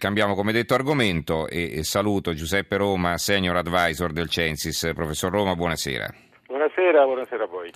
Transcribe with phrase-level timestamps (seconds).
[0.00, 4.92] Cambiamo come detto argomento e saluto Giuseppe Roma, Senior Advisor del Censis.
[4.94, 6.08] Professor Roma, buonasera.
[6.46, 7.70] Buonasera, buonasera a voi.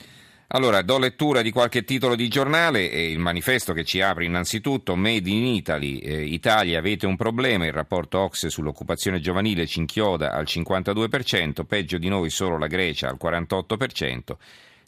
[0.47, 4.97] Allora, do lettura di qualche titolo di giornale e il manifesto che ci apre innanzitutto
[4.97, 10.33] Made in Italy, eh, Italia avete un problema, il rapporto Ox sull'occupazione giovanile ci inchioda
[10.33, 14.39] al 52%, peggio di noi solo la Grecia al 48%.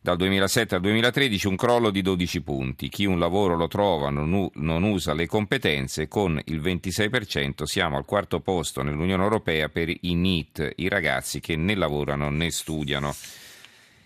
[0.06, 2.88] Dal 2007 al 2013 un crollo di 12 punti.
[2.88, 6.06] Chi un lavoro lo trova non, non usa le competenze.
[6.06, 11.56] Con il 26% siamo al quarto posto nell'Unione Europea per i NEET, i ragazzi che
[11.56, 13.12] né lavorano né studiano.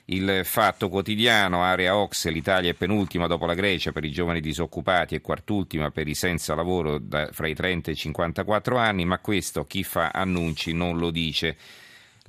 [0.07, 5.15] Il fatto quotidiano, area Ox, l'Italia è penultima dopo la Grecia per i giovani disoccupati
[5.15, 9.19] e quartultima per i senza lavoro da, fra i 30 e i 54 anni, ma
[9.19, 11.59] questo chi fa annunci non lo dice.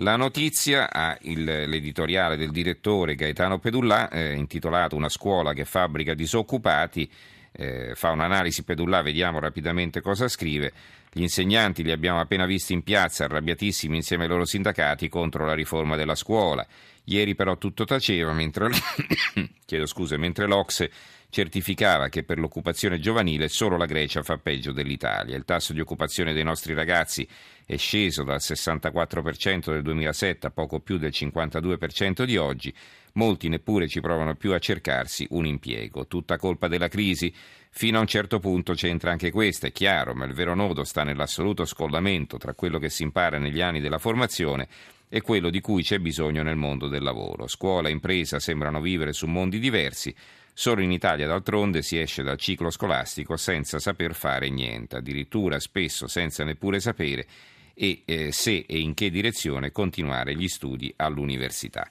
[0.02, 6.16] La notizia ha il, l'editoriale del direttore Gaetano Pedullà, eh, intitolato Una scuola che fabbrica
[6.16, 7.10] disoccupati.
[7.52, 10.74] Eh, fa un'analisi Pedullà, vediamo rapidamente cosa scrive.
[11.12, 15.54] Gli insegnanti li abbiamo appena visti in piazza, arrabbiatissimi insieme ai loro sindacati contro la
[15.54, 16.66] riforma della scuola.
[17.04, 18.70] Ieri però tutto taceva, mentre,
[19.86, 20.92] scusa, mentre l'Ocse
[21.32, 25.38] certificava che per l'occupazione giovanile solo la Grecia fa peggio dell'Italia.
[25.38, 27.28] Il tasso di occupazione dei nostri ragazzi
[27.66, 32.74] è sceso dal 64% del 2007 a poco più del 52% di oggi.
[33.14, 36.06] Molti neppure ci provano più a cercarsi un impiego.
[36.06, 37.34] Tutta colpa della crisi?
[37.70, 41.04] Fino a un certo punto c'entra anche questa, è chiaro, ma il vero nodo sta
[41.04, 44.68] nell'assoluto scollamento tra quello che si impara negli anni della formazione
[45.08, 47.48] e quello di cui c'è bisogno nel mondo del lavoro.
[47.48, 50.14] Scuola e impresa sembrano vivere su mondi diversi,
[50.62, 56.06] Solo in Italia, d'altronde, si esce dal ciclo scolastico senza saper fare niente, addirittura spesso
[56.06, 57.26] senza neppure sapere
[57.74, 61.90] e eh, se e in che direzione continuare gli studi all'università.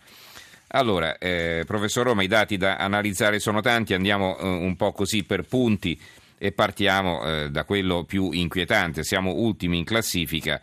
[0.69, 5.25] Allora, eh, professor Roma, i dati da analizzare sono tanti, andiamo eh, un po' così
[5.25, 6.01] per punti
[6.39, 9.03] e partiamo eh, da quello più inquietante.
[9.03, 10.61] Siamo ultimi in classifica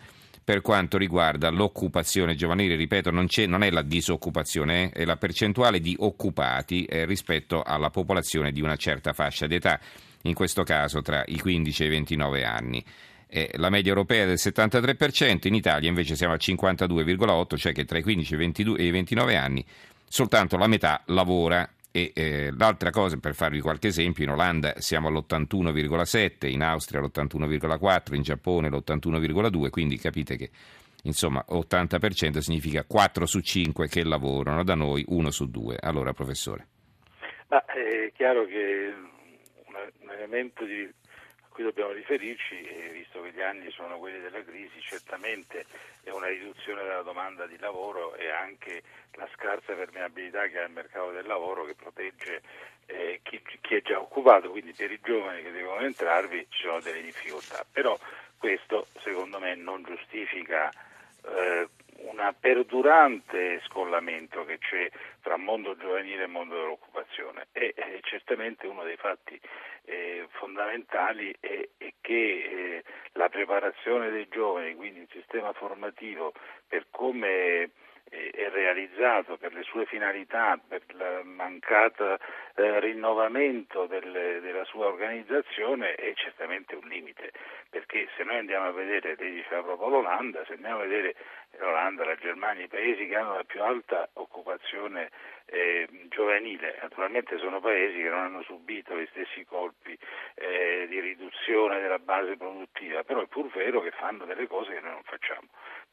[0.48, 5.82] per quanto riguarda l'occupazione giovanile, ripeto, non, non è la disoccupazione, eh, è la percentuale
[5.82, 9.78] di occupati eh, rispetto alla popolazione di una certa fascia d'età,
[10.22, 12.82] in questo caso tra i 15 e i 29 anni.
[13.28, 17.84] Eh, la media europea è del 73%, in Italia invece siamo al 52,8%, cioè che
[17.84, 18.36] tra i 15
[18.78, 19.66] e i 29 anni
[20.08, 25.08] soltanto la metà lavora e eh, l'altra cosa, per farvi qualche esempio, in Olanda siamo
[25.08, 30.52] all'81,7, in Austria all'81,4, in Giappone l'81,2, quindi capite che
[31.04, 35.78] insomma 80% significa 4 su 5 che lavorano, da noi 1 su 2.
[35.80, 36.68] Allora, professore.
[37.48, 38.94] Ma è chiaro che
[39.66, 40.88] un elemento di
[41.58, 42.56] cui dobbiamo riferirci,
[42.92, 45.66] visto che gli anni sono quelli della crisi, certamente
[46.04, 50.72] è una riduzione della domanda di lavoro e anche la scarsa permeabilità che ha il
[50.72, 52.44] mercato del lavoro che protegge
[52.86, 56.80] eh, chi, chi, è già occupato, quindi per i giovani che devono entrarvi ci sono
[56.80, 57.66] delle difficoltà.
[57.72, 57.98] Però
[58.38, 60.72] questo secondo me non giustifica
[61.26, 61.68] eh,
[62.00, 64.90] un perdurante scollamento che c'è
[65.22, 67.48] tra mondo giovanile e mondo dell'occupazione.
[67.52, 69.40] E, e certamente uno dei fatti
[69.86, 76.34] eh, fondamentali è, è che eh, la preparazione dei giovani, quindi il sistema formativo
[76.68, 77.72] per come
[78.10, 82.18] è realizzato per le sue finalità, per il mancato
[82.58, 87.32] eh, rinnovamento del, della sua organizzazione è certamente un limite,
[87.70, 91.16] perché se noi andiamo a vedere, lei diceva proprio l'Olanda, se andiamo a vedere
[91.60, 95.12] l'Olanda, la Germania, i paesi che hanno la più alta occupazione
[95.46, 99.98] eh, giovanile, naturalmente sono paesi che non hanno subito gli stessi colpi
[100.36, 104.82] eh, di riduzione della base produttiva, però è pur vero che fanno delle cose che
[104.82, 105.48] noi non facciamo.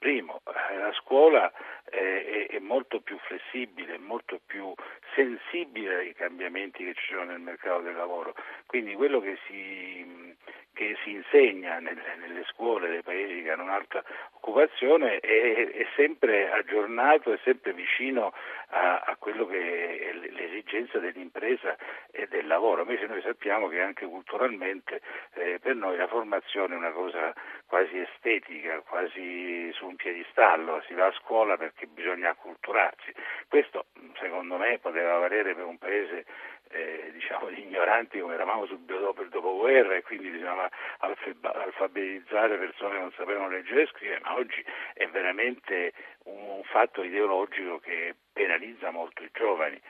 [0.05, 1.51] Primo, eh, la scuola
[1.89, 4.75] eh, è, molto più flessibile, molto più
[5.15, 8.35] sensibile ai cambiamenti che ci sono nel mercato del lavoro,
[8.67, 10.37] quindi quello che si,
[10.75, 14.03] che si insegna nelle, nelle, scuole dei paesi che hanno un'alta
[14.33, 18.35] occupazione è, è sempre aggiornato, è sempre vicino
[18.69, 21.77] a, a, quello che è l'esigenza dell'impresa
[22.11, 22.83] e del lavoro.
[22.83, 25.01] Invece noi sappiamo che anche culturalmente
[25.35, 27.33] eh, per noi la formazione è una cosa
[27.67, 33.13] quasi estetica, quasi su un piedistallo, si va a scuola perché bisogna acculturarsi.
[33.49, 33.87] Questo
[34.19, 36.25] secondo me poteva valere per un paese
[36.75, 40.69] eh, diciamo di ignoranti come eravamo subito dopo il dopoguerra e quindi bisognava
[40.99, 45.93] alfabetizzare persone che non sapevano leggere e scrivere, ma oggi è veramente
[46.25, 49.81] un fatto ideologico che penalizza molto i giovani.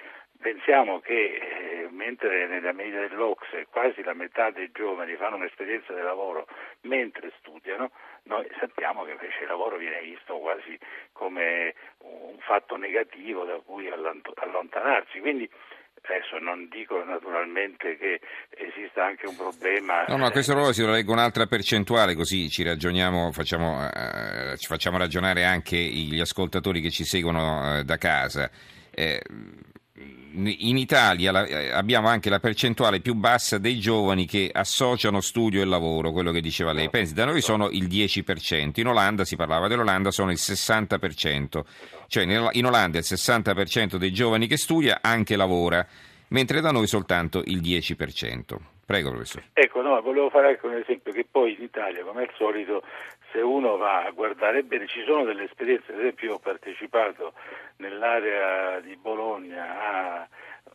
[0.40, 6.02] Pensiamo che eh, mentre nella media dell'Ocse quasi la metà dei giovani fanno un'esperienza di
[6.02, 6.46] lavoro
[6.82, 7.92] mentre studiano,
[8.24, 10.78] noi sappiamo che invece il lavoro viene visto quasi
[11.12, 15.20] come un fatto negativo da cui allontanarsi.
[15.20, 15.48] Quindi
[16.06, 18.20] Adesso non dico naturalmente che
[18.50, 20.04] esista anche un problema.
[20.06, 24.98] No, no, a questo proposito leggo un'altra percentuale, così ci ragioniamo, facciamo, eh, ci facciamo
[24.98, 28.50] ragionare anche gli ascoltatori che ci seguono eh, da casa.
[28.90, 29.22] Eh,
[29.96, 35.64] in Italia eh, abbiamo anche la percentuale più bassa dei giovani che associano studio e
[35.64, 36.90] lavoro, quello che diceva lei.
[36.90, 41.62] Pensi, da noi sono il 10%, in Olanda si parlava dell'Olanda, sono il 60%,
[42.08, 45.86] cioè in Olanda il 60% dei giovani che studia anche lavora,
[46.28, 48.56] mentre da noi soltanto il 10%.
[48.86, 49.46] Prego, professore.
[49.54, 52.82] Ecco, no, volevo fare anche un esempio che poi in Italia, come al solito,
[53.34, 57.32] se uno va a guardare bene, ci sono delle esperienze, ad esempio io ho partecipato
[57.78, 60.28] nell'area di Bologna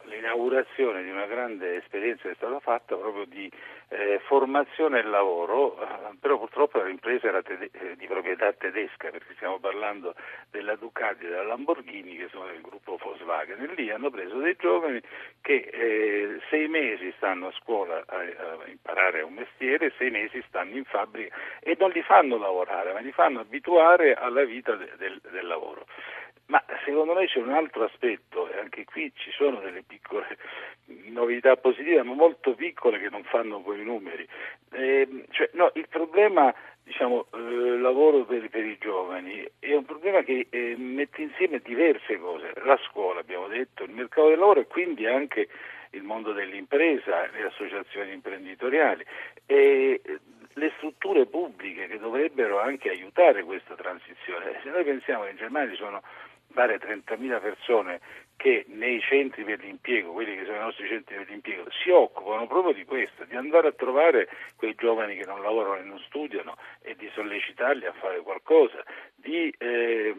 [0.04, 3.52] all'inaugurazione di una grande esperienza che è stata fatta proprio di
[3.90, 9.34] eh, formazione e lavoro, eh, però purtroppo l'impresa era tede- eh, di proprietà tedesca perché
[9.36, 10.14] stiamo parlando
[10.52, 14.56] della Ducati e della Lamborghini che sono del gruppo Volkswagen e lì hanno preso dei
[14.58, 15.02] giovani
[15.42, 20.78] che eh, sei mesi stanno a scuola a, a, imparare un mestiere, sei mesi stanno
[20.78, 25.20] in fabbrica e non li fanno lavorare ma li fanno abituare alla vita de- del,
[25.32, 25.86] del lavoro.
[26.50, 30.38] Ma secondo me c'è un altro aspetto, e anche qui ci sono delle piccole
[31.10, 34.28] novità positive, ma molto piccole che non fanno poi i numeri.
[34.72, 36.54] Eh, cioè, no, il problema
[36.84, 42.18] diciamo, eh, lavoro per, per, i giovani è un problema che eh, mette insieme diverse
[42.18, 45.50] cose, la scuola abbiamo detto, il mercato del lavoro e quindi anche
[45.92, 49.06] il mondo dell'impresa, le associazioni imprenditoriali
[49.46, 50.02] e
[50.54, 54.60] le strutture pubbliche che dovrebbero anche aiutare questa transizione.
[54.64, 56.02] Se noi pensiamo che in Germania ci sono
[56.60, 58.02] pare 30.000 persone
[58.36, 62.48] che nei centri per l'impiego, quelli che sono i nostri centri per l'impiego, si occupano
[62.48, 64.28] proprio di questo, di andare a trovare
[64.58, 68.84] quei giovani che non lavorano e non studiano e di sollecitarli a fare qualcosa,
[69.16, 70.14] di eh,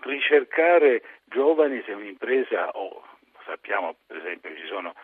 [0.00, 3.06] ricercare giovani se un'impresa, o oh,
[3.46, 4.94] sappiamo per esempio che ci sono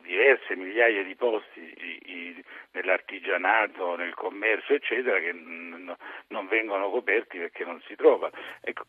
[0.00, 5.94] diverse migliaia di posti i, i, nell'artigianato, nel commercio, eccetera, che n-
[6.28, 8.30] non vengono coperti perché non si trova.
[8.62, 8.84] Ecco,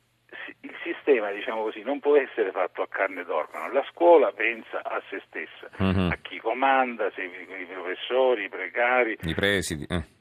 [0.62, 5.02] il sistema diciamo così, non può essere fatto a carne d'organo, la scuola pensa a
[5.10, 6.12] se stessa, uh-huh.
[6.12, 9.86] a chi comanda, se, i professori, i precari, i presidi.
[9.90, 10.20] Eh.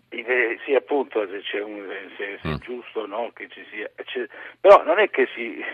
[0.64, 1.86] Sì, appunto, se, c'è un,
[2.16, 2.54] se, se mm.
[2.54, 3.88] è giusto o no che ci sia,
[4.60, 5.64] però non è che si,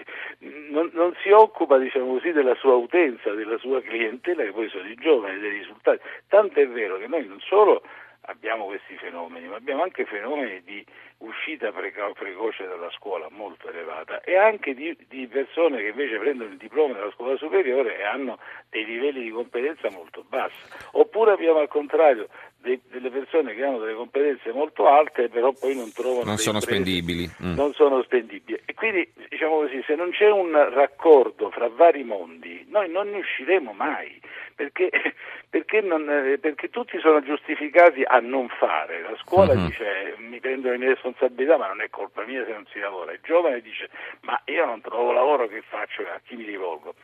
[0.71, 4.87] non, non, si occupa diciamo così, della sua utenza, della sua clientela, che poi sono
[4.89, 6.01] i giovani, dei risultati.
[6.29, 7.83] Tanto è vero che noi non solo
[8.27, 10.85] abbiamo questi fenomeni, ma abbiamo anche fenomeni di
[11.19, 16.51] uscita preco- precoce dalla scuola molto elevata e anche di, di, persone che invece prendono
[16.51, 18.39] il diploma della scuola superiore e hanno
[18.69, 20.61] dei livelli di competenza molto bassi.
[20.93, 22.29] Oppure abbiamo al contrario
[22.59, 26.25] dei, delle persone che hanno delle competenze molto alte però poi non trovano...
[26.25, 27.31] Non sono imprese, spendibili.
[27.43, 27.55] Mm.
[27.55, 28.61] Non sono spendibili.
[28.65, 33.19] E quindi diciamo così, se non c'è un raccordo fra vari mondi, noi non ne
[33.19, 34.21] usciremo mai
[34.57, 34.91] perché,
[35.49, 39.03] perché, non, eh, perché, tutti sono giustificati a non fare.
[39.03, 39.67] La scuola uh-huh.
[39.67, 43.13] dice mi prendo le mie responsabilità ma non è colpa mia se non si lavora.
[43.13, 43.89] Il giovane dice
[44.23, 46.95] ma io non trovo lavoro che faccio, a chi mi rivolgo?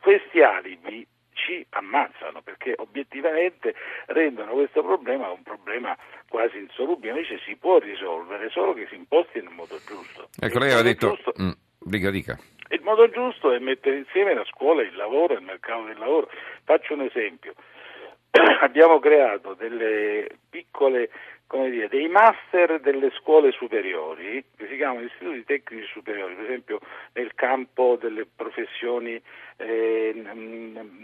[0.00, 1.06] Questi alibi
[1.44, 3.74] ci ammazzano perché obiettivamente
[4.06, 5.96] rendono questo problema un problema
[6.28, 10.28] quasi insolubile, invece si può risolvere solo che si imposti nel modo giusto.
[10.40, 11.08] Ecco, lei aveva detto...
[11.08, 11.32] Giusto...
[11.40, 11.50] Mm,
[11.80, 12.38] dica, dica.
[12.68, 16.30] Il modo giusto è mettere insieme la scuola, il lavoro, il mercato del lavoro.
[16.64, 17.54] Faccio un esempio.
[18.62, 21.10] Abbiamo creato delle piccole
[21.52, 26.80] come dire, dei master delle scuole superiori, che si chiamano istituti tecnici superiori, per esempio
[27.12, 29.20] nel campo delle professioni
[29.58, 30.14] eh,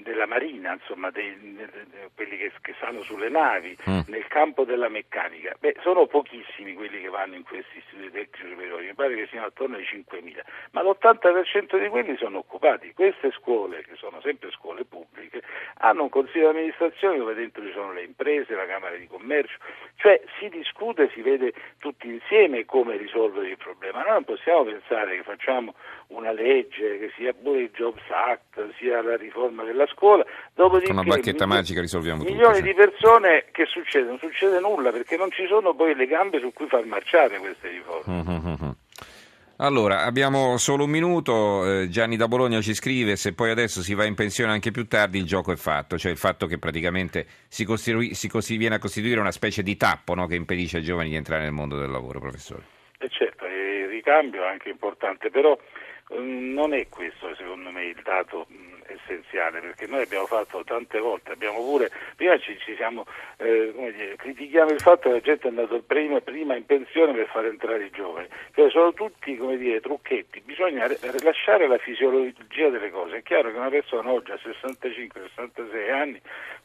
[0.02, 4.00] della marina, insomma, dei, de, de, quelli che, che, stanno sulle navi, mm.
[4.06, 5.54] nel campo della meccanica.
[5.58, 9.46] Beh, sono pochissimi quelli che vanno in questi istituti tecnici superiori, mi pare che siano
[9.48, 10.40] attorno ai 5.000,
[10.70, 12.94] ma l'80% di quelli sono occupati.
[12.94, 15.42] Queste scuole, che sono sempre scuole pubbliche,
[15.80, 19.56] hanno un consiglio di amministrazione dove dentro ci sono le imprese, la Camera di Commercio,
[19.98, 24.02] cioè si discute, si vede tutti insieme come risolvere il problema.
[24.02, 25.74] Noi non possiamo pensare che facciamo
[26.08, 30.24] una legge che sia pure il Jobs Act, sia la riforma della scuola,
[30.54, 32.32] dopodiché una bacchetta milioni, magica risolviamo tutto.
[32.32, 32.62] Milioni sì.
[32.62, 34.06] di persone che succede?
[34.06, 37.68] Non succede nulla perché non ci sono poi le gambe su cui far marciare queste
[37.68, 38.22] riforme.
[38.22, 38.67] Mm-hmm.
[39.60, 43.92] Allora, abbiamo solo un minuto, eh, Gianni da Bologna ci scrive, se poi adesso si
[43.94, 47.26] va in pensione anche più tardi il gioco è fatto, cioè il fatto che praticamente
[47.48, 50.84] si, costru- si costru- viene a costituire una specie di tappo no, che impedisce ai
[50.84, 52.62] giovani di entrare nel mondo del lavoro, professore.
[52.98, 55.58] E certo, il ricambio è anche importante, però
[56.10, 60.98] um, non è questo secondo me il dato um, essenziale perché noi abbiamo fatto tante
[60.98, 63.04] volte, abbiamo pure, prima ci, ci siamo,
[63.38, 67.28] eh, dire, critichiamo il fatto che la gente è andata prima, prima, in pensione per
[67.28, 73.18] far entrare i giovani, cioè sono tutti dire, trucchetti, bisogna rilasciare la fisiologia delle cose,
[73.18, 76.20] è chiaro che una persona oggi a 65-66 anni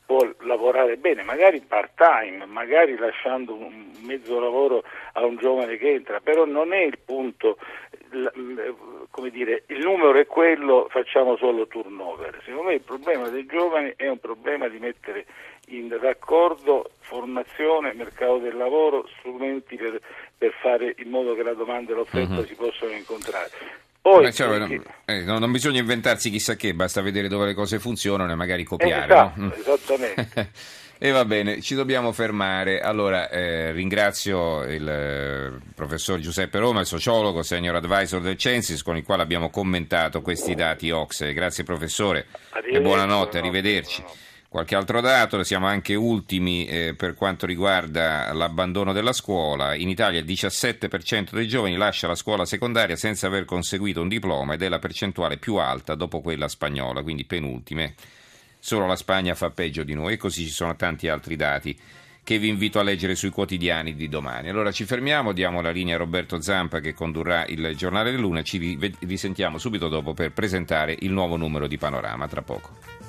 [0.06, 5.94] può lavorare bene, magari part time, magari lasciando un mezzo lavoro a un giovane che
[5.94, 7.58] entra, però non è il punto,
[9.10, 12.41] come dire, il numero è quello, facciamo solo turnover.
[12.43, 15.25] Secondo me il problema dei giovani è un problema di mettere
[15.67, 20.00] in raccordo formazione, mercato del lavoro, strumenti per,
[20.38, 22.46] per fare in modo che la domanda e l'offerta uh-huh.
[22.46, 23.50] si possano incontrare.
[24.01, 24.82] Poi, cioè, perché...
[25.05, 28.65] eh, non, non, bisogna inventarsi chissà che, basta vedere dove le cose funzionano e magari
[28.65, 29.05] copiare.
[29.05, 29.53] Esatto, no?
[29.53, 30.51] esattamente.
[31.06, 32.80] e va bene, ci dobbiamo fermare.
[32.80, 38.96] Allora, eh, ringrazio il eh, professor Giuseppe Roma, il sociologo, senior advisor del Censis, con
[38.96, 41.34] il quale abbiamo commentato questi dati OXE.
[41.34, 42.28] Grazie professore
[42.72, 44.00] e buonanotte, arrivederci.
[44.00, 44.22] Buonanotte.
[44.48, 49.76] Qualche altro dato, siamo anche ultimi eh, per quanto riguarda l'abbandono della scuola.
[49.76, 54.54] In Italia il 17% dei giovani lascia la scuola secondaria senza aver conseguito un diploma
[54.54, 57.94] ed è la percentuale più alta dopo quella spagnola, quindi penultime.
[58.65, 61.77] Solo la Spagna fa peggio di noi e così ci sono tanti altri dati
[62.24, 64.48] che vi invito a leggere sui quotidiani di domani.
[64.48, 68.43] Allora ci fermiamo, diamo la linea a Roberto Zampa che condurrà il giornale dell'Una e
[68.43, 72.25] ci risentiamo subito dopo per presentare il nuovo numero di Panorama.
[72.29, 73.03] Tra poco.